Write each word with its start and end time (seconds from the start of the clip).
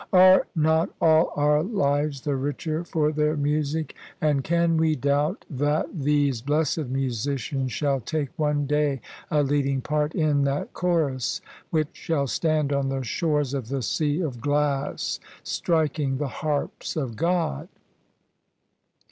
Are 0.13 0.47
not 0.55 0.89
all 0.99 1.31
our 1.35 1.61
lives 1.61 2.21
the 2.21 2.35
richer 2.35 2.83
for 2.83 3.11
their 3.11 3.37
music? 3.37 3.93
And 4.19 4.43
can 4.43 4.75
we 4.77 4.95
doubt 4.95 5.45
that 5.47 5.85
THE 5.85 5.85
SUBJECTION 5.93 6.03
these 6.03 6.41
blessed 6.41 6.79
musicians 6.87 7.71
shall 7.71 7.99
take 8.01 8.29
one 8.35 8.65
day 8.65 8.99
a 9.29 9.43
leading 9.43 9.81
part 9.81 10.15
in 10.15 10.43
that 10.45 10.73
chorus 10.73 11.39
which 11.69 11.89
shall 11.93 12.25
stand 12.25 12.73
on 12.73 12.89
the 12.89 13.03
shores 13.03 13.53
of 13.53 13.67
the 13.69 13.83
sea 13.83 14.21
of 14.21 14.41
glass, 14.41 15.19
striking 15.43 16.17
the 16.17 16.29
harps 16.29 16.95
of 16.95 17.11
Gfod? 17.15 17.67